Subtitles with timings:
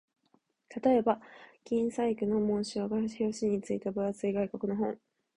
[0.83, 1.21] 例えば、
[1.63, 4.97] 銀細工の紋章が表紙に付いた分厚い外国の本